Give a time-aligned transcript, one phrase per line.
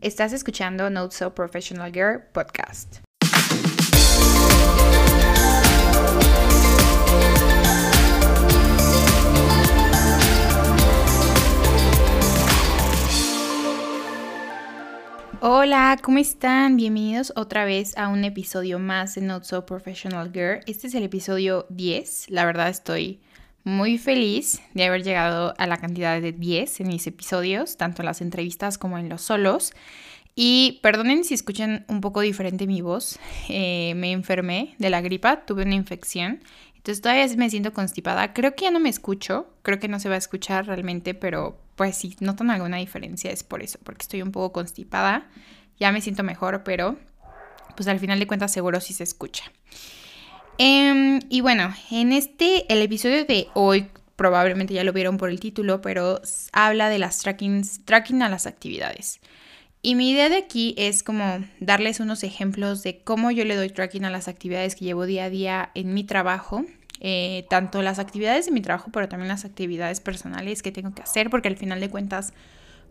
[0.00, 2.98] Estás escuchando Not So Professional Girl podcast.
[15.40, 16.76] Hola, ¿cómo están?
[16.76, 20.60] Bienvenidos otra vez a un episodio más de Not So Professional Girl.
[20.68, 22.30] Este es el episodio 10.
[22.30, 23.20] La verdad estoy
[23.68, 28.06] muy feliz de haber llegado a la cantidad de 10 en mis episodios, tanto en
[28.06, 29.72] las entrevistas como en los solos.
[30.34, 33.18] Y perdonen si escuchan un poco diferente mi voz.
[33.48, 36.40] Eh, me enfermé de la gripa, tuve una infección.
[36.76, 38.32] Entonces todavía me siento constipada.
[38.32, 39.52] Creo que ya no me escucho.
[39.62, 43.42] Creo que no se va a escuchar realmente, pero pues si notan alguna diferencia es
[43.42, 45.28] por eso, porque estoy un poco constipada.
[45.78, 46.96] Ya me siento mejor, pero
[47.76, 49.44] pues al final de cuentas seguro sí se escucha.
[50.58, 53.86] Em, y bueno, en este, el episodio de hoy,
[54.16, 56.20] probablemente ya lo vieron por el título, pero
[56.52, 59.20] habla de las tracking, tracking a las actividades.
[59.80, 63.70] Y mi idea de aquí es como darles unos ejemplos de cómo yo le doy
[63.70, 66.64] tracking a las actividades que llevo día a día en mi trabajo,
[66.98, 71.02] eh, tanto las actividades de mi trabajo, pero también las actividades personales que tengo que
[71.02, 72.32] hacer, porque al final de cuentas,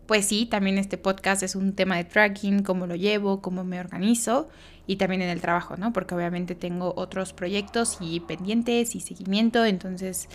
[0.06, 3.78] pues sí, también este podcast es un tema de tracking, cómo lo llevo, cómo me
[3.78, 4.48] organizo
[4.88, 5.92] y también en el trabajo, ¿no?
[5.92, 10.28] Porque obviamente tengo otros proyectos y pendientes y seguimiento, entonces,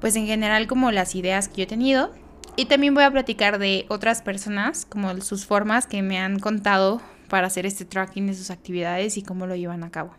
[0.00, 2.10] pues en general como las ideas que yo he tenido.
[2.56, 7.02] Y también voy a platicar de otras personas, como sus formas que me han contado
[7.28, 10.14] para hacer este tracking de sus actividades y cómo lo llevan a cabo.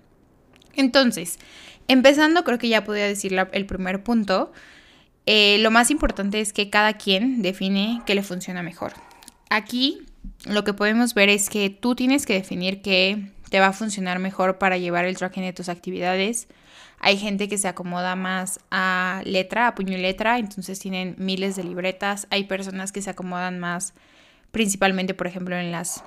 [0.75, 1.39] Entonces,
[1.87, 4.51] empezando, creo que ya podría decir el primer punto.
[5.25, 8.93] Eh, lo más importante es que cada quien define qué le funciona mejor.
[9.49, 10.05] Aquí
[10.45, 14.19] lo que podemos ver es que tú tienes que definir qué te va a funcionar
[14.19, 16.47] mejor para llevar el tracking de tus actividades.
[16.99, 21.55] Hay gente que se acomoda más a letra, a puño y letra, entonces tienen miles
[21.55, 22.27] de libretas.
[22.29, 23.93] Hay personas que se acomodan más
[24.51, 26.03] principalmente, por ejemplo, en las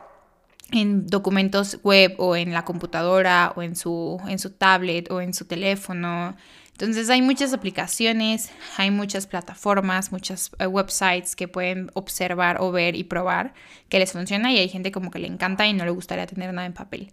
[0.70, 5.33] en documentos web o en la computadora o en su, en su tablet o en
[5.33, 6.36] su teléfono.
[6.73, 12.95] Entonces hay muchas aplicaciones, hay muchas plataformas, muchas eh, websites que pueden observar o ver
[12.95, 13.52] y probar
[13.89, 16.52] que les funciona y hay gente como que le encanta y no le gustaría tener
[16.52, 17.13] nada en papel.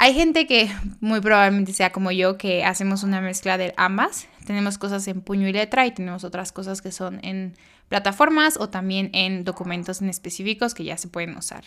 [0.00, 0.70] Hay gente que
[1.00, 4.28] muy probablemente sea como yo, que hacemos una mezcla de ambas.
[4.46, 7.54] Tenemos cosas en puño y letra y tenemos otras cosas que son en
[7.88, 11.64] plataformas o también en documentos en específicos que ya se pueden usar.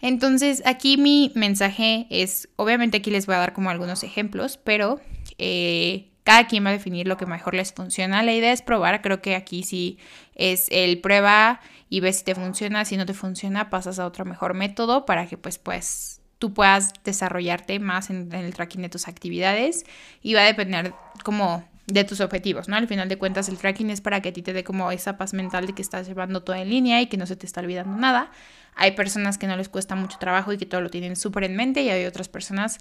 [0.00, 4.98] Entonces aquí mi mensaje es, obviamente aquí les voy a dar como algunos ejemplos, pero
[5.36, 8.22] eh, cada quien va a definir lo que mejor les funciona.
[8.22, 9.98] La idea es probar, creo que aquí sí
[10.34, 11.60] es el prueba
[11.90, 15.26] y ves si te funciona, si no te funciona pasas a otro mejor método para
[15.26, 19.84] que pues pues tú puedas desarrollarte más en, el tracking de tus actividades
[20.22, 22.76] y va a depender como de tus objetivos, ¿no?
[22.76, 25.16] Al final de cuentas el tracking es para que a ti te dé como esa
[25.16, 27.60] paz mental de que estás llevando todo en línea y que no se te está
[27.60, 28.32] olvidando nada.
[28.74, 31.56] Hay personas que no les cuesta mucho trabajo y que todo lo tienen súper en
[31.56, 32.78] mente y hay otras personas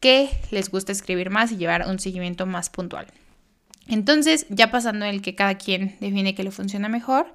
[0.00, 3.06] que les gusta escribir más y llevar un seguimiento más puntual.
[3.88, 7.32] Entonces, ya pasando el que cada quien define que le funciona mejor,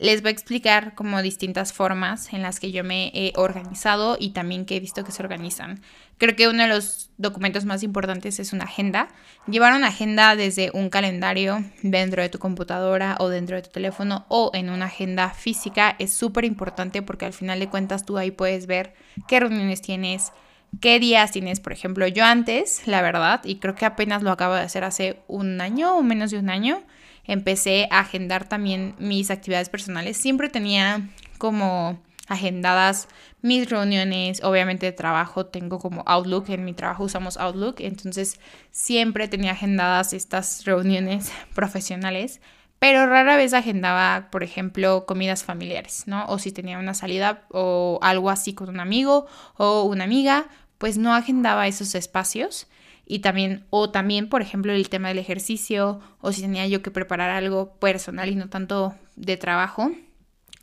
[0.00, 4.30] les voy a explicar como distintas formas en las que yo me he organizado y
[4.30, 5.82] también que he visto que se organizan.
[6.16, 9.08] Creo que uno de los documentos más importantes es una agenda.
[9.46, 14.24] Llevar una agenda desde un calendario dentro de tu computadora o dentro de tu teléfono
[14.28, 18.30] o en una agenda física es súper importante porque al final de cuentas tú ahí
[18.30, 18.94] puedes ver
[19.28, 20.32] qué reuniones tienes,
[20.80, 21.60] qué días tienes.
[21.60, 25.20] Por ejemplo, yo antes, la verdad, y creo que apenas lo acabo de hacer hace
[25.28, 26.82] un año o menos de un año,
[27.24, 30.16] empecé a agendar también mis actividades personales.
[30.16, 31.08] Siempre tenía
[31.38, 32.00] como
[32.30, 33.08] agendadas
[33.42, 38.38] mis reuniones, obviamente de trabajo, tengo como Outlook, en mi trabajo usamos Outlook, entonces
[38.70, 42.40] siempre tenía agendadas estas reuniones profesionales,
[42.78, 46.24] pero rara vez agendaba, por ejemplo, comidas familiares, ¿no?
[46.26, 49.26] O si tenía una salida o algo así con un amigo
[49.56, 50.46] o una amiga,
[50.78, 52.68] pues no agendaba esos espacios
[53.10, 56.92] y también, o también, por ejemplo, el tema del ejercicio, o si tenía yo que
[56.92, 59.90] preparar algo personal y no tanto de trabajo,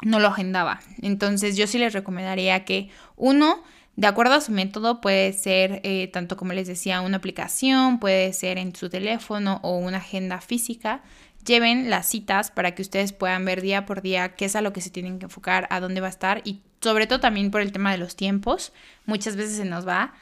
[0.02, 0.80] no lo agendaba.
[1.02, 3.62] Entonces yo sí les recomendaría que uno,
[3.98, 8.32] de acuerdo a su método, puede ser eh, tanto como les decía, una aplicación, puede
[8.32, 11.04] ser en su teléfono o una agenda física.
[11.46, 14.72] Lleven las citas para que ustedes puedan ver día por día qué es a lo
[14.72, 17.60] que se tienen que enfocar, a dónde va a estar y sobre todo también por
[17.60, 18.72] el tema de los tiempos.
[19.06, 20.14] Muchas veces se nos va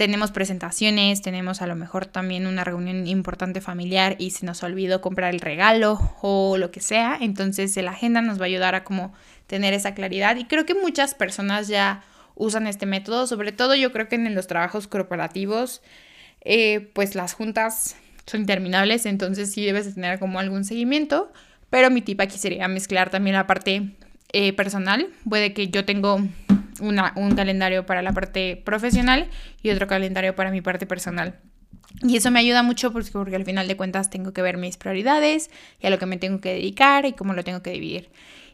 [0.00, 5.02] tenemos presentaciones, tenemos a lo mejor también una reunión importante familiar y se nos olvidó
[5.02, 7.18] comprar el regalo o lo que sea.
[7.20, 9.12] Entonces la agenda nos va a ayudar a como
[9.46, 12.02] tener esa claridad y creo que muchas personas ya
[12.34, 15.82] usan este método, sobre todo yo creo que en los trabajos corporativos,
[16.40, 17.94] eh, pues las juntas
[18.24, 21.30] son interminables, entonces sí debes de tener como algún seguimiento,
[21.68, 23.90] pero mi tip aquí sería mezclar también la parte
[24.32, 25.08] eh, personal.
[25.28, 26.22] Puede que yo tengo
[26.80, 29.28] un calendario para la parte profesional
[29.62, 31.38] y otro calendario para mi parte personal.
[32.02, 34.76] Y eso me ayuda mucho porque, porque al final de cuentas tengo que ver mis
[34.76, 35.50] prioridades
[35.80, 38.10] y a lo que me tengo que dedicar y cómo lo tengo que dividir.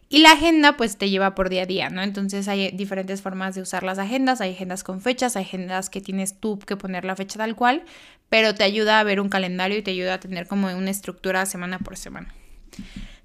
[0.08, 2.02] Y la agenda pues te lleva por día a día, ¿no?
[2.02, 6.00] Entonces hay diferentes formas de usar las agendas, hay agendas con fechas, hay agendas que
[6.00, 7.84] tienes tú que poner la fecha tal cual,
[8.29, 11.44] pero te ayuda a ver un calendario y te ayuda a tener como una estructura
[11.44, 12.32] semana por semana.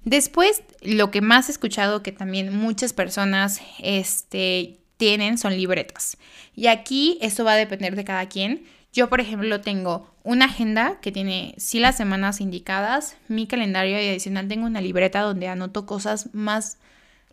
[0.04, 6.16] Después, lo que más he escuchado que también muchas personas este, tienen son libretas.
[6.54, 8.62] Y aquí eso va a depender de cada quien.
[8.92, 14.08] Yo, por ejemplo, tengo una agenda que tiene sí las semanas indicadas, mi calendario y
[14.08, 16.78] adicional tengo una libreta donde anoto cosas más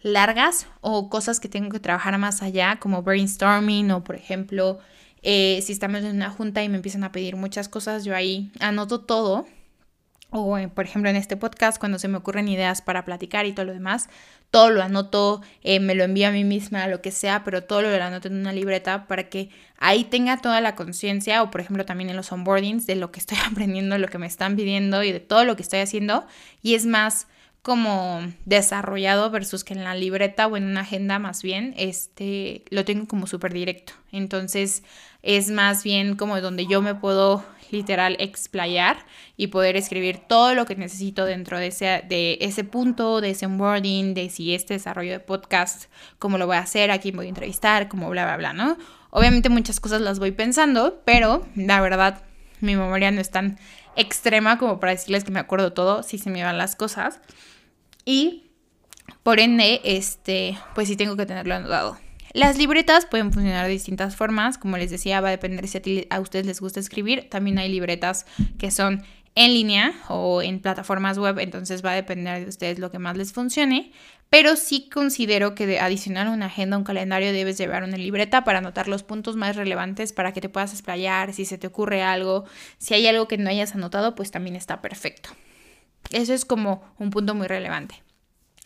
[0.01, 4.79] largas o cosas que tengo que trabajar más allá, como brainstorming o, por ejemplo,
[5.21, 8.51] eh, si estamos en una junta y me empiezan a pedir muchas cosas, yo ahí
[8.59, 9.45] anoto todo
[10.31, 13.53] o eh, por ejemplo en este podcast cuando se me ocurren ideas para platicar y
[13.53, 14.09] todo lo demás,
[14.51, 17.81] todo lo anoto, eh, me lo envío a mí misma, lo que sea, pero todo
[17.81, 21.85] lo anoto en una libreta para que ahí tenga toda la conciencia o por ejemplo
[21.85, 25.11] también en los onboardings de lo que estoy aprendiendo, lo que me están pidiendo y
[25.11, 26.25] de todo lo que estoy haciendo.
[26.61, 27.27] Y es más
[27.61, 32.85] como desarrollado versus que en la libreta o en una agenda más bien, este, lo
[32.85, 33.93] tengo como súper directo.
[34.11, 34.83] Entonces
[35.21, 39.05] es más bien como donde yo me puedo literal explayar
[39.37, 43.45] y poder escribir todo lo que necesito dentro de ese, de ese punto, de ese
[43.45, 45.85] onboarding, de si este desarrollo de podcast,
[46.17, 48.77] cómo lo voy a hacer, a quién voy a entrevistar, cómo bla, bla, bla, ¿no?
[49.11, 52.23] Obviamente muchas cosas las voy pensando, pero la verdad
[52.61, 53.57] mi memoria no es tan
[53.99, 57.19] extrema como para decirles que me acuerdo todo, si se me van las cosas.
[58.05, 58.51] Y
[59.23, 61.97] por ende, este, pues sí tengo que tenerlo anotado.
[62.33, 66.19] Las libretas pueden funcionar de distintas formas, como les decía, va a depender si a,
[66.19, 67.27] ustedes les gusta escribir.
[67.29, 68.27] También hay libretas
[68.59, 69.03] que son
[69.39, 73.15] en línea o en plataformas web, entonces va a depender de ustedes lo que más
[73.15, 73.93] les funcione.
[74.29, 78.59] Pero sí considero que de adicionar una agenda, un calendario, debes llevar una libreta para
[78.59, 82.43] anotar los puntos más relevantes para que te puedas explayar, si se te ocurre algo,
[82.79, 85.29] si hay algo que no hayas anotado, pues también está perfecto.
[86.11, 88.03] Eso es como un punto muy relevante.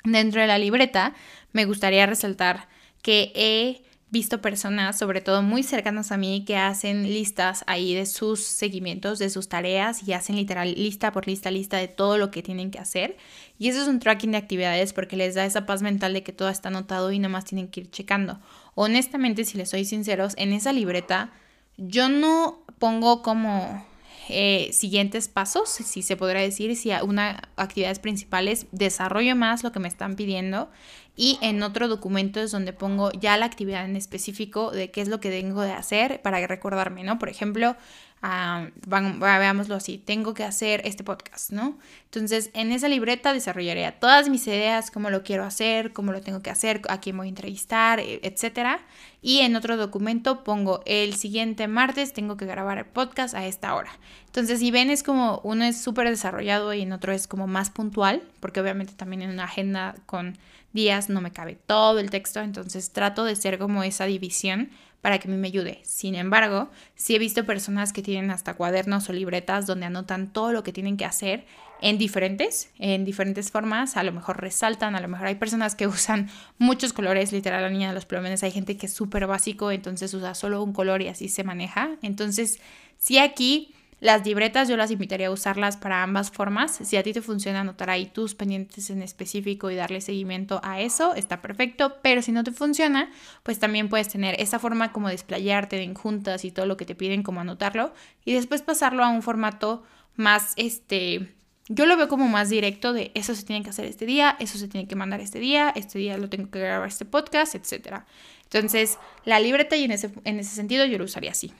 [0.03, 1.13] Dentro de la libreta
[1.51, 2.67] me gustaría resaltar
[3.03, 8.05] que he visto personas, sobre todo muy cercanas a mí, que hacen listas ahí de
[8.05, 12.29] sus seguimientos, de sus tareas y hacen literal lista por lista, lista de todo lo
[12.29, 13.17] que tienen que hacer.
[13.57, 16.31] Y eso es un tracking de actividades porque les da esa paz mental de que
[16.31, 18.39] todo está anotado y nada más tienen que ir checando.
[18.75, 21.31] Honestamente, si les soy sinceros, en esa libreta
[21.77, 23.83] yo no pongo como
[24.29, 29.79] eh, siguientes pasos, si se podrá decir, si una actividades principales desarrollo más lo que
[29.79, 30.69] me están pidiendo
[31.15, 35.07] y en otro documento es donde pongo ya la actividad en específico de qué es
[35.07, 37.19] lo que tengo de hacer para recordarme, ¿no?
[37.19, 37.75] Por ejemplo,
[38.23, 41.77] uh, veámoslo así, tengo que hacer este podcast, ¿no?
[42.05, 46.41] Entonces, en esa libreta desarrollaré todas mis ideas, cómo lo quiero hacer, cómo lo tengo
[46.41, 48.79] que hacer, a quién voy a entrevistar, e, etcétera.
[49.21, 53.75] Y en otro documento pongo el siguiente martes tengo que grabar el podcast a esta
[53.75, 53.91] hora.
[54.27, 57.69] Entonces, si ven, es como uno es súper desarrollado y en otro es como más
[57.69, 60.37] puntual, porque obviamente también en una agenda con
[60.71, 64.71] días no me cabe todo el texto, entonces trato de ser como esa división
[65.03, 65.81] para que me ayude.
[65.83, 70.53] Sin embargo, sí he visto personas que tienen hasta cuadernos o libretas donde anotan todo
[70.53, 71.45] lo que tienen que hacer
[71.81, 75.87] en diferentes, en diferentes formas, a lo mejor resaltan, a lo mejor hay personas que
[75.87, 79.71] usan muchos colores, literal la niña de los plomenes, hay gente que es súper básico,
[79.71, 81.97] entonces usa solo un color y así se maneja.
[82.01, 82.61] Entonces,
[82.97, 86.77] sí aquí las libretas yo las invitaría a usarlas para ambas formas.
[86.83, 90.81] Si a ti te funciona anotar ahí tus pendientes en específico y darle seguimiento a
[90.81, 91.95] eso, está perfecto.
[92.01, 93.09] Pero si no te funciona,
[93.43, 96.83] pues también puedes tener esa forma como de desplayarte en juntas y todo lo que
[96.83, 97.93] te piden como anotarlo
[98.25, 99.83] y después pasarlo a un formato
[100.17, 101.33] más este
[101.69, 104.57] yo lo veo como más directo de eso se tiene que hacer este día, eso
[104.57, 108.01] se tiene que mandar este día, este día lo tengo que grabar este podcast, etc.
[108.43, 111.53] Entonces, la libreta y en ese, en ese sentido yo lo usaría así.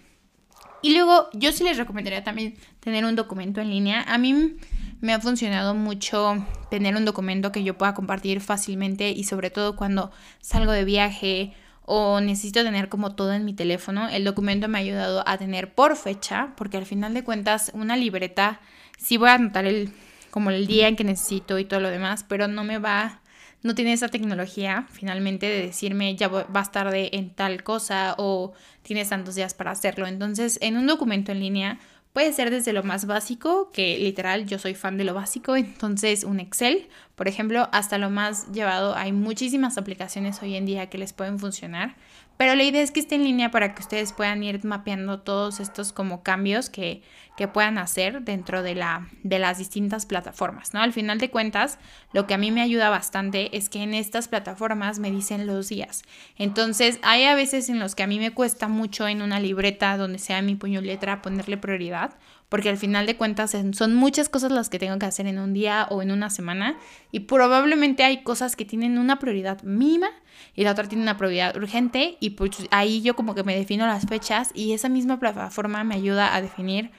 [0.83, 4.03] Y luego yo sí les recomendaría también tener un documento en línea.
[4.03, 4.57] A mí
[4.99, 9.77] me ha funcionado mucho tener un documento que yo pueda compartir fácilmente y sobre todo
[9.77, 10.11] cuando
[10.41, 11.53] salgo de viaje
[11.85, 14.09] o necesito tener como todo en mi teléfono.
[14.09, 17.95] El documento me ha ayudado a tener por fecha, porque al final de cuentas una
[17.95, 18.59] libreta
[18.97, 19.89] sí voy a anotar el
[20.31, 23.21] como el día en que necesito y todo lo demás, pero no me va
[23.63, 28.53] no tiene esa tecnología finalmente de decirme ya vas tarde en tal cosa o
[28.83, 30.05] tienes tantos días para hacerlo.
[30.05, 31.79] Entonces, en un documento en línea
[32.13, 36.23] puede ser desde lo más básico, que literal yo soy fan de lo básico, entonces
[36.23, 38.95] un Excel, por ejemplo, hasta lo más llevado.
[38.95, 41.95] Hay muchísimas aplicaciones hoy en día que les pueden funcionar,
[42.37, 45.59] Pero la idea es que esté en línea para que ustedes puedan ir mapeando todos
[45.59, 47.01] estos como cambios que,
[47.37, 50.81] que puedan hacer dentro de, la, de las distintas plataformas, ¿no?
[50.81, 51.79] Al final de cuentas,
[52.11, 55.69] lo que a mí me ayuda bastante es que en estas plataformas me dicen los
[55.69, 56.03] días.
[56.37, 59.95] Entonces, hay a veces en los que a mí me cuesta mucho en una libreta
[59.97, 62.15] donde sea mi puño letra ponerle prioridad
[62.53, 65.53] porque al final de cuentas son muchas cosas las que tengo que hacer en un
[65.53, 66.77] día o en una semana
[67.11, 70.11] y probablemente hay cosas que tienen una prioridad mínima
[70.53, 73.87] y la otra tiene una prioridad urgente y pues ahí yo como que me defino
[73.87, 76.91] las fechas y esa misma plataforma me ayuda a definir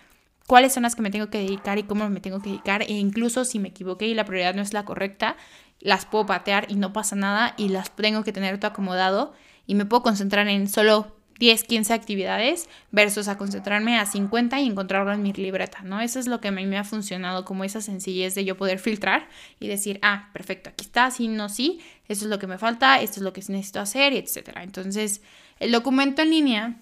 [0.48, 2.94] cuáles son las que me tengo que dedicar y cómo me tengo que dedicar e
[2.94, 5.36] incluso si me equivoqué y la prioridad no es la correcta,
[5.78, 9.34] las puedo patear y no pasa nada y las tengo que tener todo acomodado
[9.68, 14.66] y me puedo concentrar en solo 10, 15 actividades versus a concentrarme a 50 y
[14.66, 16.00] encontrarlo en mi libreta, ¿no?
[16.00, 18.78] Eso es lo que a mí me ha funcionado como esa sencillez de yo poder
[18.78, 22.58] filtrar y decir, ah, perfecto, aquí está, sí, no, sí, eso es lo que me
[22.58, 24.50] falta, esto es lo que necesito hacer, etc.
[24.62, 25.22] Entonces,
[25.58, 26.76] el documento en línea,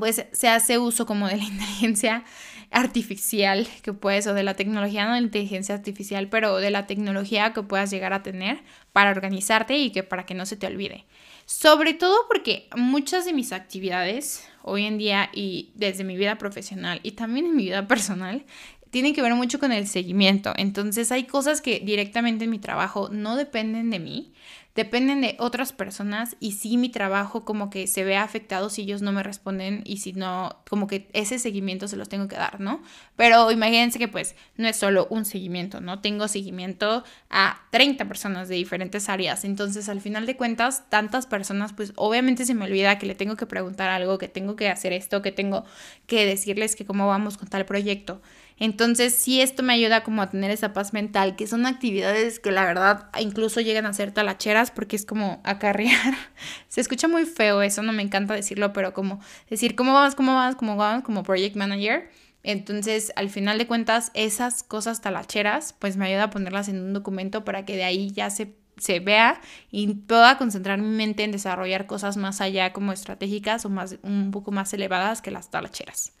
[0.00, 2.24] pues se hace uso como de la inteligencia
[2.72, 6.86] artificial que puedes, o de la tecnología, no de la inteligencia artificial, pero de la
[6.86, 8.58] tecnología que puedas llegar a tener
[8.92, 11.06] para organizarte y que para que no se te olvide.
[11.46, 16.98] Sobre todo porque muchas de mis actividades hoy en día y desde mi vida profesional
[17.04, 18.44] y también en mi vida personal
[18.90, 20.52] tienen que ver mucho con el seguimiento.
[20.56, 24.32] Entonces hay cosas que directamente en mi trabajo no dependen de mí,
[24.76, 29.00] dependen de otras personas y si mi trabajo como que se ve afectado si ellos
[29.00, 32.60] no me responden y si no, como que ese seguimiento se los tengo que dar,
[32.60, 32.82] ¿no?
[33.16, 36.00] Pero imagínense que pues no es solo un seguimiento, ¿no?
[36.00, 41.72] Tengo seguimiento a 30 personas de diferentes áreas, entonces al final de cuentas, tantas personas,
[41.72, 44.92] pues obviamente se me olvida que le tengo que preguntar algo, que tengo que hacer
[44.92, 45.64] esto, que tengo
[46.06, 48.20] que decirles que cómo vamos con tal proyecto.
[48.58, 52.50] Entonces, sí, esto me ayuda como a tener esa paz mental, que son actividades que
[52.50, 56.14] la verdad incluso llegan a ser talacheras porque es como acarrear.
[56.68, 59.20] Se escucha muy feo eso, no me encanta decirlo, pero como
[59.50, 62.10] decir cómo vamos, cómo vamos, cómo vamos como project manager.
[62.42, 66.92] Entonces, al final de cuentas, esas cosas talacheras, pues me ayuda a ponerlas en un
[66.94, 71.32] documento para que de ahí ya se, se vea y pueda concentrar mi mente en
[71.32, 76.15] desarrollar cosas más allá como estratégicas o más, un poco más elevadas que las talacheras.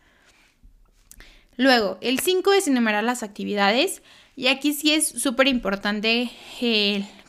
[1.56, 4.02] Luego, el 5 es enumerar las actividades.
[4.38, 6.30] Y aquí sí es súper importante,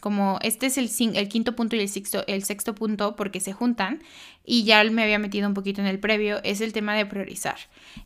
[0.01, 3.53] como este es el, el, quinto punto y el sexto, el sexto punto, porque se
[3.53, 4.03] juntan,
[4.43, 7.55] y ya me había metido un poquito en el previo, es el tema de priorizar.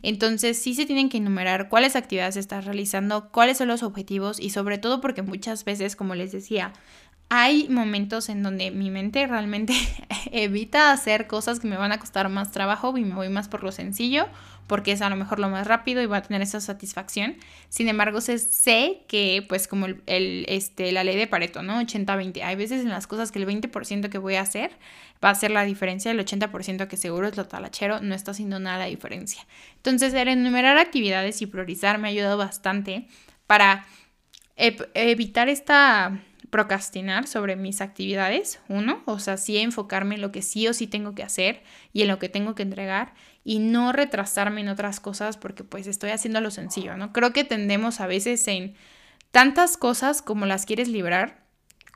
[0.04, 4.52] Entonces, sí se tienen que enumerar cuáles actividades estás realizando, cuáles son los objetivos, y
[4.52, 6.72] sobre todo porque muchas veces, como les decía,
[7.30, 9.74] hay momentos en donde mi mente realmente
[10.32, 13.64] evita hacer cosas que me van a costar más trabajo y me voy más por
[13.64, 14.28] lo sencillo
[14.72, 17.36] porque es a lo mejor lo más rápido y voy a tener esa satisfacción.
[17.68, 21.82] Sin embargo, sé, que pues como el, este, la ley de Pareto, ¿no?
[21.82, 22.42] 80-20.
[22.42, 24.72] Hay veces en las cosas que el 20% que voy a hacer
[25.22, 28.62] va a ser la diferencia, el 80% que seguro es lo talachero no está haciendo
[28.62, 29.46] nada la diferencia.
[29.76, 33.10] Entonces, enumerar actividades y priorizar me ha ayudado bastante
[33.48, 33.86] para
[34.56, 36.18] evitar esta
[36.50, 40.86] procrastinar sobre mis actividades, uno, o sea, sí enfocarme en lo que sí o sí
[40.86, 41.64] tengo que hacer
[41.94, 45.88] y en lo que tengo que entregar y no retrasarme en otras cosas porque pues
[45.88, 47.12] estoy haciendo lo sencillo, ¿no?
[47.12, 48.76] Creo que tendemos a veces en
[49.32, 51.42] tantas cosas como las quieres librar.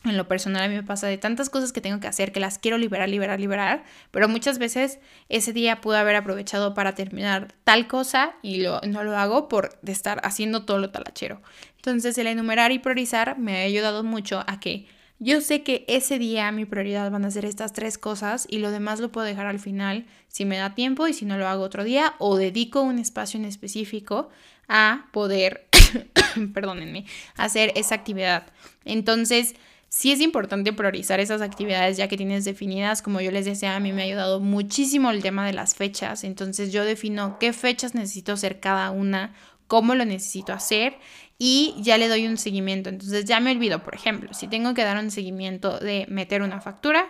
[0.03, 2.39] En lo personal a mí me pasa de tantas cosas que tengo que hacer que
[2.39, 4.99] las quiero liberar, liberar, liberar, pero muchas veces
[5.29, 9.79] ese día pude haber aprovechado para terminar tal cosa y lo, no lo hago por
[9.83, 11.41] estar haciendo todo lo talachero.
[11.77, 14.87] Entonces el enumerar y priorizar me ha ayudado mucho a que
[15.19, 18.71] yo sé que ese día mi prioridad van a ser estas tres cosas y lo
[18.71, 21.63] demás lo puedo dejar al final si me da tiempo y si no lo hago
[21.63, 24.29] otro día o dedico un espacio en específico
[24.67, 25.67] a poder,
[26.53, 27.05] perdónenme,
[27.37, 28.47] hacer esa actividad.
[28.83, 29.55] Entonces,
[29.95, 33.01] sí es importante priorizar esas actividades ya que tienes definidas.
[33.01, 36.25] Como yo les decía, a mí me ha ayudado muchísimo el tema de las fechas.
[36.25, 39.33] Entonces yo defino qué fechas necesito hacer cada una,
[39.67, 40.97] cómo lo necesito hacer
[41.37, 42.89] y ya le doy un seguimiento.
[42.89, 46.61] Entonces ya me olvido, por ejemplo, si tengo que dar un seguimiento de meter una
[46.61, 47.09] factura,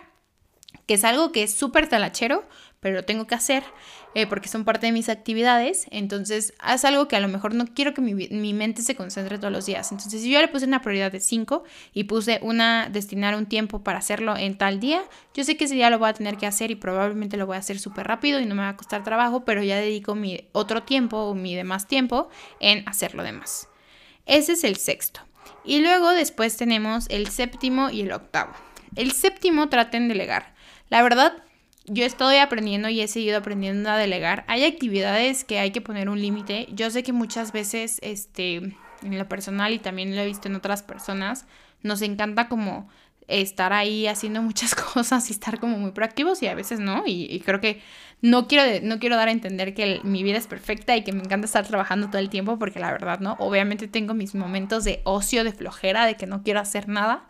[0.86, 2.44] que es algo que es súper talachero,
[2.80, 3.64] pero lo tengo que hacer
[4.16, 5.84] eh, porque son parte de mis actividades.
[5.90, 9.36] Entonces, es algo que a lo mejor no quiero que mi, mi, mente se concentre
[9.36, 9.92] todos los días.
[9.92, 13.84] Entonces, si yo le puse una prioridad de 5 y puse una, destinar un tiempo
[13.84, 15.02] para hacerlo en tal día,
[15.34, 17.56] yo sé que ese día lo voy a tener que hacer y probablemente lo voy
[17.56, 20.48] a hacer súper rápido y no me va a costar trabajo, pero ya dedico mi
[20.52, 23.68] otro tiempo o mi demás tiempo en hacer lo demás.
[24.24, 25.20] Ese es el sexto.
[25.62, 28.54] Y luego después tenemos el séptimo y el octavo.
[28.94, 30.54] El séptimo traten de delegar.
[30.88, 31.34] La verdad,
[31.86, 34.44] yo estoy aprendiendo y he seguido aprendiendo a delegar.
[34.48, 36.68] Hay actividades que hay que poner un límite.
[36.72, 40.56] Yo sé que muchas veces, este, en lo personal y también lo he visto en
[40.56, 41.46] otras personas,
[41.82, 42.88] nos encanta como
[43.28, 47.04] estar ahí haciendo muchas cosas y estar como muy proactivos y a veces no.
[47.06, 47.82] Y, creo que
[48.20, 51.20] no quiero, no quiero dar a entender que mi vida es perfecta y que me
[51.20, 53.36] encanta estar trabajando todo el tiempo porque la verdad no.
[53.38, 57.28] Obviamente tengo mis momentos de ocio, de flojera, de que no quiero hacer nada.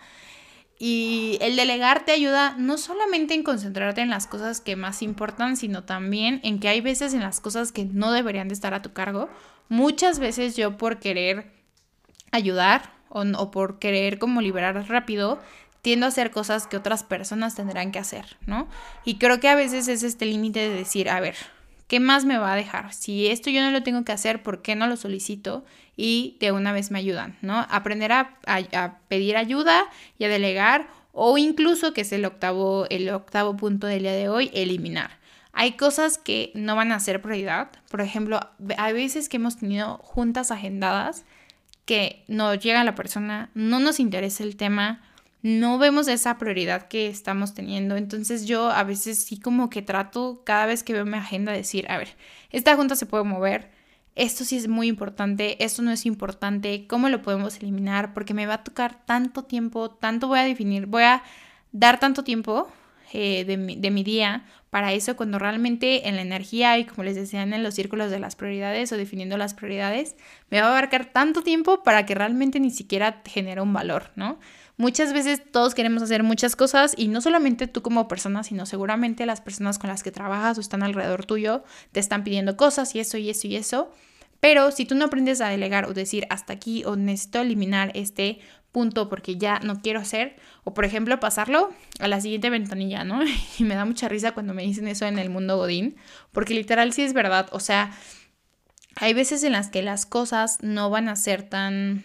[0.79, 5.57] Y el delegar te ayuda no solamente en concentrarte en las cosas que más importan,
[5.57, 8.83] sino también en que hay veces en las cosas que no deberían de estar a
[8.83, 9.31] tu cargo.
[9.69, 11.51] Muchas veces yo por querer
[12.31, 15.41] ayudar o, o por querer como liberar rápido,
[15.81, 18.69] tiendo a hacer cosas que otras personas tendrán que hacer, ¿no?
[19.05, 21.37] Y creo que a veces es este límite de decir, a ver,
[21.87, 22.93] ¿qué más me va a dejar?
[22.93, 25.65] Si esto yo no lo tengo que hacer, ¿por qué no lo solicito?
[25.97, 27.67] Y de una vez me ayudan, ¿no?
[27.71, 28.39] Aprender a,
[29.09, 29.85] pedir ayuda
[30.19, 34.29] y a delegar o incluso, que es el octavo, el octavo punto del día de
[34.29, 35.19] hoy, eliminar.
[35.53, 37.71] Hay cosas que no van a ser prioridad.
[37.91, 38.41] Por ejemplo,
[38.77, 41.25] hay veces que hemos tenido juntas agendadas
[41.87, 45.01] que no llega la persona, no nos interesa el tema,
[45.47, 47.97] no vemos esa prioridad que estamos teniendo.
[47.97, 51.87] Entonces yo a veces sí como que trato cada vez que veo mi agenda decir,
[51.89, 52.09] a ver,
[52.51, 53.71] esta junta se puede mover,
[54.17, 58.13] esto sí es muy importante, esto no es importante, ¿cómo lo podemos eliminar?
[58.13, 61.23] Porque me va a tocar tanto tiempo, tanto voy a definir, voy a
[61.71, 62.67] dar tanto tiempo
[63.13, 67.03] eh, de, mi, de mi día para eso cuando realmente en la energía y como
[67.03, 70.17] les decían en los círculos de las prioridades o definiendo las prioridades,
[70.51, 74.39] me va a abarcar tanto tiempo para que realmente ni siquiera genere un valor, ¿no?
[74.77, 79.25] Muchas veces todos queremos hacer muchas cosas y no solamente tú como persona, sino seguramente
[79.25, 83.01] las personas con las que trabajas o están alrededor tuyo te están pidiendo cosas y
[83.01, 83.91] eso y eso y eso.
[84.41, 88.41] Pero si tú no aprendes a delegar o decir hasta aquí o necesito eliminar este
[89.09, 93.21] porque ya no quiero hacer, o por ejemplo pasarlo a la siguiente ventanilla, ¿no?
[93.59, 95.97] Y me da mucha risa cuando me dicen eso en el mundo Godín,
[96.33, 97.93] porque literal sí es verdad, o sea,
[98.97, 102.05] hay veces en las que las cosas no van a ser tan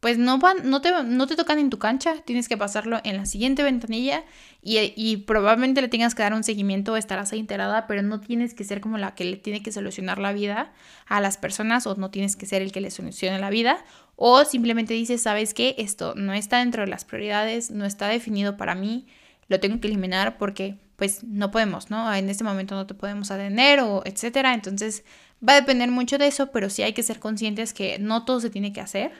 [0.00, 3.18] pues no, van, no, te, no te tocan en tu cancha, tienes que pasarlo en
[3.18, 4.24] la siguiente ventanilla
[4.62, 8.54] y, probablemente le tengas que dar un seguimiento o estarás ahí enterada, pero no tienes
[8.54, 10.72] que ser como la que le tiene que solucionar la vida
[11.06, 13.84] a las personas o no tienes que ser el que le solucione la vida
[14.22, 18.58] o simplemente dices, sabes que esto no está dentro de las prioridades, no está definido
[18.58, 19.06] para mí,
[19.48, 22.12] lo tengo que eliminar porque pues no podemos, ¿no?
[22.12, 25.04] En este momento no te podemos atender o etcétera, entonces
[25.42, 28.40] va a depender mucho de eso, pero sí hay que ser conscientes que no todo
[28.40, 29.10] se tiene que hacer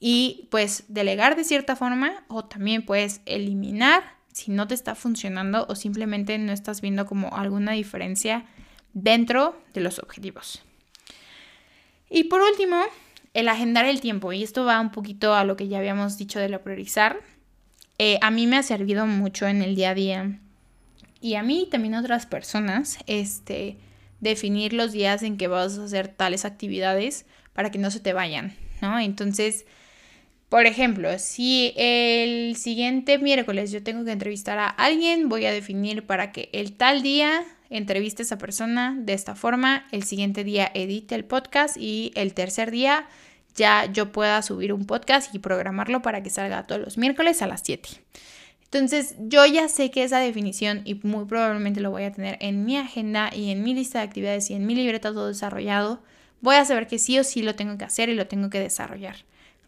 [0.00, 4.02] y pues delegar de cierta forma o también puedes eliminar
[4.34, 8.44] si no te está funcionando o simplemente no estás viendo como alguna diferencia
[8.92, 10.62] dentro de los objetivos.
[12.10, 12.82] Y por último,
[13.36, 14.32] el agendar el tiempo.
[14.32, 17.20] Y esto va un poquito a lo que ya habíamos dicho de lo priorizar.
[17.98, 20.40] Eh, a mí me ha servido mucho en el día a día.
[21.20, 23.76] Y a mí también a otras personas, este,
[24.20, 28.14] definir los días en que vas a hacer tales actividades para que no se te
[28.14, 28.98] vayan, ¿no?
[28.98, 29.66] Entonces,
[30.48, 36.06] por ejemplo, si el siguiente miércoles yo tengo que entrevistar a alguien, voy a definir
[36.06, 40.70] para que el tal día entreviste a esa persona de esta forma, el siguiente día
[40.74, 43.06] edite el podcast y el tercer día
[43.54, 47.46] ya yo pueda subir un podcast y programarlo para que salga todos los miércoles a
[47.46, 47.88] las 7.
[48.64, 52.64] Entonces yo ya sé que esa definición y muy probablemente lo voy a tener en
[52.64, 56.02] mi agenda y en mi lista de actividades y en mi libreta todo desarrollado.
[56.40, 58.60] Voy a saber que sí o sí lo tengo que hacer y lo tengo que
[58.60, 59.16] desarrollar.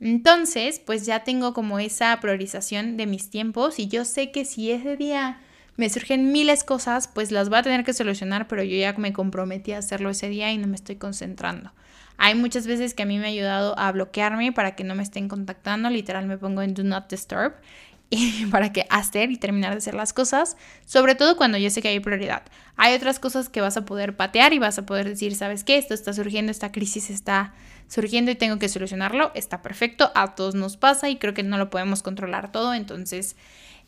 [0.00, 4.70] Entonces, pues ya tengo como esa priorización de mis tiempos y yo sé que si
[4.70, 5.40] ese día
[5.78, 9.12] me surgen miles cosas, pues las voy a tener que solucionar, pero yo ya me
[9.12, 11.72] comprometí a hacerlo ese día y no me estoy concentrando.
[12.16, 15.04] Hay muchas veces que a mí me ha ayudado a bloquearme para que no me
[15.04, 17.54] estén contactando, literal me pongo en Do Not Disturb
[18.10, 21.80] y para que hacer y terminar de hacer las cosas, sobre todo cuando yo sé
[21.80, 22.42] que hay prioridad.
[22.76, 25.78] Hay otras cosas que vas a poder patear y vas a poder decir, ¿sabes qué?
[25.78, 27.54] Esto está surgiendo, esta crisis está
[27.86, 31.56] surgiendo y tengo que solucionarlo, está perfecto, a todos nos pasa y creo que no
[31.56, 33.36] lo podemos controlar todo, entonces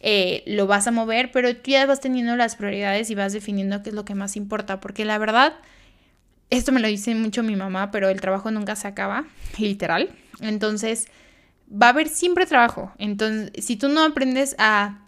[0.01, 3.83] eh, lo vas a mover, pero tú ya vas teniendo las prioridades y vas definiendo
[3.83, 5.55] qué es lo que más importa, porque la verdad,
[6.49, 9.27] esto me lo dice mucho mi mamá, pero el trabajo nunca se acaba,
[9.59, 10.11] literal,
[10.41, 11.07] entonces
[11.71, 15.01] va a haber siempre trabajo, entonces si tú no aprendes a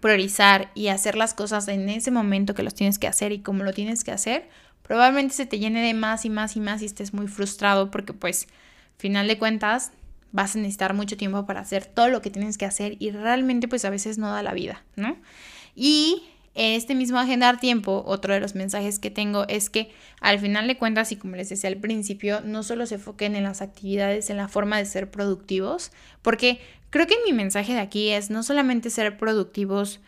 [0.00, 3.64] priorizar y hacer las cosas en ese momento que los tienes que hacer y cómo
[3.64, 4.48] lo tienes que hacer,
[4.82, 8.12] probablemente se te llene de más y más y más y estés muy frustrado porque
[8.12, 8.46] pues
[8.98, 9.92] final de cuentas
[10.36, 13.68] vas a necesitar mucho tiempo para hacer todo lo que tienes que hacer y realmente
[13.68, 15.16] pues a veces no da la vida, ¿no?
[15.74, 20.38] Y en este mismo agendar tiempo, otro de los mensajes que tengo es que al
[20.38, 23.62] final de cuentas, y como les decía al principio, no solo se enfoquen en las
[23.62, 28.28] actividades, en la forma de ser productivos, porque creo que mi mensaje de aquí es
[28.28, 30.00] no solamente ser productivos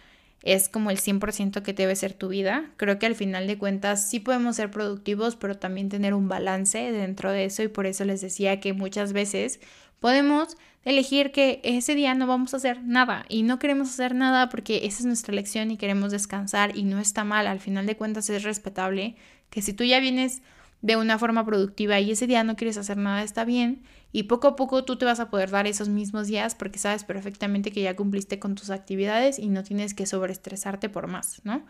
[0.42, 2.70] es como el 100% que debe ser tu vida.
[2.76, 6.92] Creo que al final de cuentas sí podemos ser productivos, pero también tener un balance
[6.92, 9.60] dentro de eso y por eso les decía que muchas veces
[10.00, 14.48] podemos elegir que ese día no vamos a hacer nada y no queremos hacer nada
[14.48, 17.96] porque esa es nuestra elección y queremos descansar y no está mal, al final de
[17.96, 19.16] cuentas es respetable
[19.50, 20.42] que si tú ya vienes
[20.80, 23.82] de una forma productiva y ese día no quieres hacer nada, está bien.
[24.10, 27.04] Y poco a poco tú te vas a poder dar esos mismos días porque sabes
[27.04, 31.66] perfectamente que ya cumpliste con tus actividades y no tienes que sobreestresarte por más, ¿no?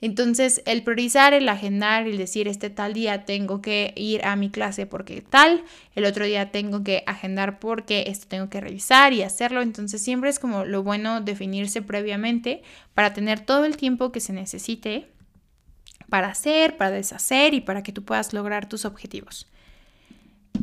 [0.00, 4.50] Entonces, el priorizar, el agendar, el decir, este tal día tengo que ir a mi
[4.50, 5.62] clase porque tal,
[5.94, 9.62] el otro día tengo que agendar porque esto tengo que revisar y hacerlo.
[9.62, 12.62] Entonces, siempre es como lo bueno definirse previamente
[12.94, 15.06] para tener todo el tiempo que se necesite
[16.08, 19.46] para hacer, para deshacer y para que tú puedas lograr tus objetivos.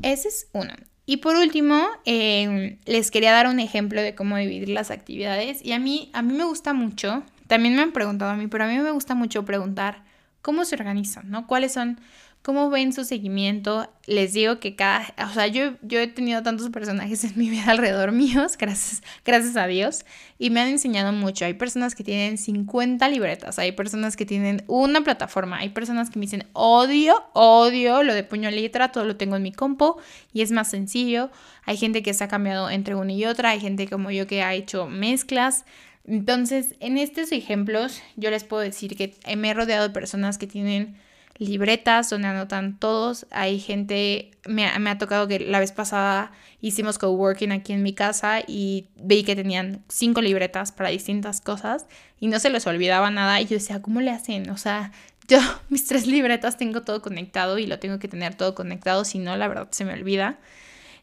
[0.01, 0.73] Ese es uno.
[1.06, 5.63] Y por último, em, les quería dar un ejemplo de cómo dividir las actividades.
[5.63, 8.63] Y a mí, a mí me gusta mucho, también me han preguntado a mí, pero
[8.63, 10.03] a mí me gusta mucho preguntar
[10.41, 11.45] cómo se organizan, ¿no?
[11.45, 11.99] ¿Cuáles son
[12.43, 13.89] cómo ven su seguimiento.
[14.06, 17.71] Les digo que cada, o sea, yo, yo he tenido tantos personajes en mi vida
[17.71, 20.06] alrededor míos, gracias, gracias a Dios,
[20.38, 21.45] y me han enseñado mucho.
[21.45, 26.19] Hay personas que tienen 50 libretas, hay personas que tienen una plataforma, hay personas que
[26.19, 29.97] me dicen, odio, odio lo de puño letra, todo lo tengo en mi compo
[30.34, 31.32] y es más sencillo.
[31.65, 34.43] Hay gente que se ha cambiado entre una y otra, hay gente como yo que
[34.43, 35.63] ha hecho mezclas.
[36.06, 40.47] Entonces, en estos ejemplos, yo les puedo decir que me he rodeado de personas que
[40.47, 40.97] tienen
[41.38, 43.26] libretas donde anotan todos.
[43.32, 48.41] Hay gente, me, ha tocado que la vez pasada hicimos coworking aquí en mi casa
[48.46, 51.88] y vi que tenían cinco libretas para distintas cosas
[52.19, 53.41] y no se les olvidaba nada.
[53.41, 54.50] Y yo decía, ¿cómo le hacen?
[54.50, 54.91] O sea,
[55.28, 59.19] yo mis tres libretas tengo todo conectado y lo tengo que tener todo conectado, si
[59.19, 60.39] no, la verdad se me olvida.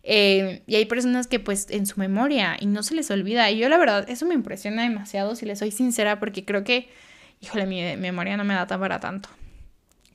[0.03, 3.51] Eh, y hay personas que pues en su memoria y no se les olvida.
[3.51, 6.89] Y yo la verdad, eso me impresiona demasiado, si les soy sincera, porque creo que,
[7.41, 9.29] híjole, mi memoria no me da para tanto.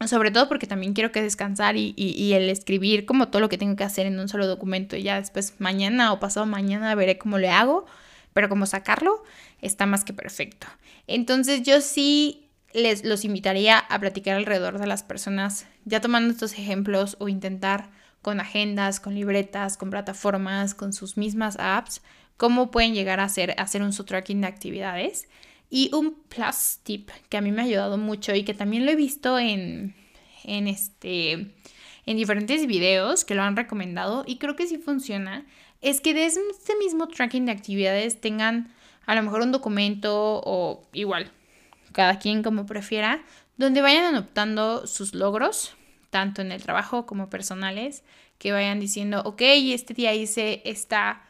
[0.06, 3.76] Sobre todo porque también quiero que descansar y, el escribir como todo lo que tengo
[3.76, 7.38] que hacer en un solo documento y ya después mañana o pasado mañana veré cómo
[7.38, 7.86] le hago,
[8.34, 9.24] pero como sacarlo
[9.62, 10.68] está más que perfecto.
[11.08, 16.54] Entonces yo sí les los invitaría a platicar alrededor de las personas, ya tomando estos
[16.54, 17.90] ejemplos o intentar
[18.22, 22.02] con agendas, con libretas, con plataformas, con sus mismas apps,
[22.36, 25.30] cómo pueden llegar a hacer, hacer un tracking de actividades
[25.76, 28.94] y un plus tip que a mí me ha ayudado mucho y que también lo
[28.94, 29.94] he visto en,
[30.46, 35.46] en, este, en diferentes videos que lo han recomendado y creo que sí funciona,
[35.82, 38.74] es que desde este mismo tracking de actividades tengan
[39.06, 41.30] a lo mejor un documento o igual,
[41.92, 43.22] cada quien como prefiera,
[43.58, 45.76] donde vayan anotando sus logros,
[46.10, 48.06] tanto en el trabajo como personales,
[48.38, 51.22] que vayan diciendo, ok, este día hice esta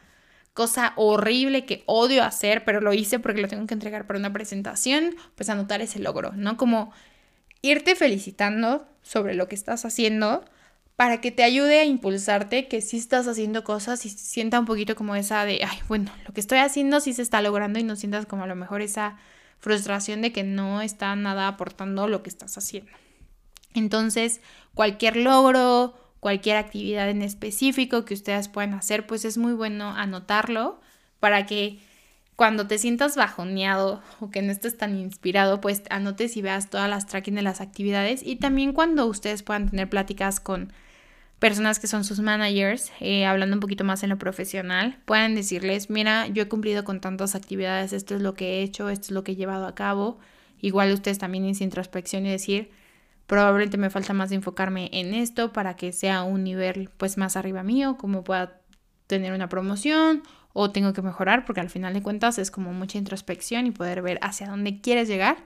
[0.56, 4.32] cosa horrible que odio hacer, pero lo hice porque lo tengo que entregar para una
[4.32, 6.56] presentación, pues anotar ese logro, ¿no?
[6.56, 6.92] Como
[7.60, 10.44] irte felicitando sobre lo que estás haciendo
[10.96, 14.96] para que te ayude a impulsarte que si estás haciendo cosas y sienta un poquito
[14.96, 17.94] como esa de, ay, bueno, lo que estoy haciendo sí se está logrando y no
[17.94, 19.18] sientas como a lo mejor esa
[19.58, 22.90] frustración de que no está nada aportando lo que estás haciendo.
[23.74, 24.40] Entonces,
[24.72, 30.80] cualquier logro, cualquier actividad en específico que ustedes puedan hacer, pues es muy bueno anotarlo
[31.20, 31.78] para que
[32.34, 36.90] cuando te sientas bajoneado o que no estés tan inspirado, pues anotes y veas todas
[36.90, 40.72] las tracking de las actividades y también cuando ustedes puedan tener pláticas con
[41.38, 45.90] personas que son sus managers, eh, hablando un poquito más en lo profesional, puedan decirles,
[45.90, 49.10] mira, yo he cumplido con tantas actividades, esto es lo que he hecho, esto es
[49.12, 50.18] lo que he llevado a cabo.
[50.60, 52.72] Igual ustedes también en introspección y decir,
[53.26, 57.62] Probablemente me falta más enfocarme en esto para que sea un nivel pues más arriba
[57.62, 58.60] mío, como pueda
[59.06, 62.98] tener una promoción o tengo que mejorar, porque al final de cuentas es como mucha
[62.98, 65.36] introspección y poder ver hacia dónde quieres llegar.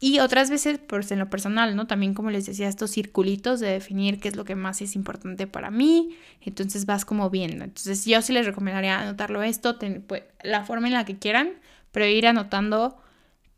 [0.00, 1.86] Y otras veces, pues en lo personal, ¿no?
[1.86, 5.46] También como les decía, estos circulitos de definir qué es lo que más es importante
[5.46, 6.16] para mí.
[6.40, 7.62] Entonces vas como viendo.
[7.62, 11.52] Entonces yo sí les recomendaría anotarlo esto, pues, la forma en la que quieran,
[11.92, 13.00] pero ir anotando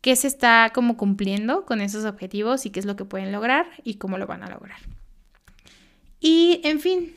[0.05, 3.65] qué se está como cumpliendo con esos objetivos y qué es lo que pueden lograr
[3.83, 4.77] y cómo lo van a lograr.
[6.19, 7.15] Y en fin,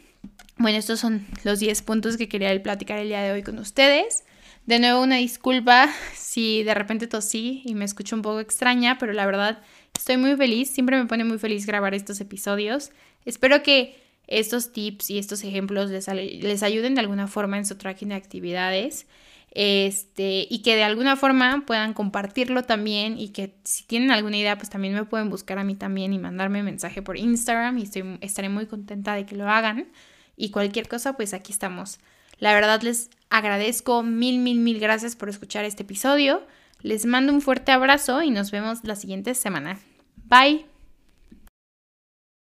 [0.57, 4.25] bueno, estos son los 10 puntos que quería platicar el día de hoy con ustedes.
[4.65, 9.13] De nuevo, una disculpa si de repente tosí y me escucho un poco extraña, pero
[9.13, 9.61] la verdad
[9.95, 10.71] estoy muy feliz.
[10.71, 12.91] Siempre me pone muy feliz grabar estos episodios.
[13.27, 17.77] Espero que estos tips y estos ejemplos les, les ayuden de alguna forma en su
[17.77, 19.05] tracking de actividades
[19.53, 24.57] este, y que de alguna forma puedan compartirlo también y que si tienen alguna idea,
[24.57, 28.19] pues también me pueden buscar a mí también y mandarme mensaje por Instagram y estoy,
[28.21, 29.89] estaré muy contenta de que lo hagan.
[30.37, 31.99] Y cualquier cosa, pues aquí estamos.
[32.39, 36.47] La verdad les agradezco mil, mil, mil gracias por escuchar este episodio.
[36.81, 39.81] Les mando un fuerte abrazo y nos vemos la siguiente semana.
[40.27, 40.78] Bye.